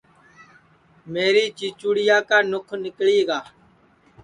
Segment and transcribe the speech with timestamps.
[1.11, 3.39] میری چیچُوڑیا کا نُکھ نیکݪی گا